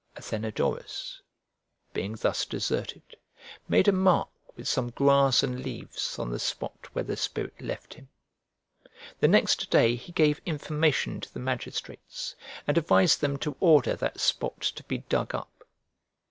Athenodorus, 0.17 1.21
being 1.93 2.13
thus 2.15 2.43
deserted, 2.47 3.03
made 3.67 3.87
a 3.87 3.91
mark 3.91 4.29
with 4.57 4.67
some 4.67 4.89
grass 4.89 5.43
and 5.43 5.61
leaves 5.61 6.17
on 6.17 6.31
the 6.31 6.39
spot 6.39 6.87
where 6.93 7.03
the 7.03 7.15
spirit 7.15 7.61
left 7.61 7.93
him. 7.93 8.09
The 9.19 9.27
next 9.27 9.69
day 9.69 9.95
he 9.95 10.11
gave 10.11 10.41
information 10.43 11.21
to 11.21 11.31
the 11.31 11.39
magistrates, 11.39 12.33
and 12.65 12.79
advised 12.79 13.21
them 13.21 13.37
to 13.37 13.55
order 13.59 13.95
that 13.95 14.19
spot 14.19 14.61
to 14.61 14.83
be 14.85 14.97
dug 15.07 15.35
up. 15.35 15.67